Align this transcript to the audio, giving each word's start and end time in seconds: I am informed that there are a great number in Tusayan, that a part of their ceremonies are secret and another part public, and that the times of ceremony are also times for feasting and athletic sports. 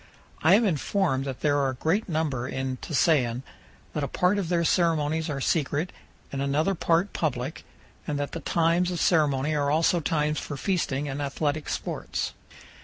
I 0.41 0.55
am 0.55 0.65
informed 0.65 1.25
that 1.25 1.41
there 1.41 1.59
are 1.59 1.69
a 1.69 1.75
great 1.75 2.09
number 2.09 2.47
in 2.47 2.77
Tusayan, 2.77 3.43
that 3.93 4.03
a 4.03 4.07
part 4.07 4.39
of 4.39 4.49
their 4.49 4.63
ceremonies 4.63 5.29
are 5.29 5.39
secret 5.39 5.91
and 6.31 6.41
another 6.41 6.73
part 6.73 7.13
public, 7.13 7.63
and 8.07 8.17
that 8.17 8.31
the 8.31 8.39
times 8.39 8.89
of 8.89 8.99
ceremony 8.99 9.53
are 9.53 9.69
also 9.69 9.99
times 9.99 10.39
for 10.39 10.57
feasting 10.57 11.07
and 11.07 11.21
athletic 11.21 11.69
sports. 11.69 12.33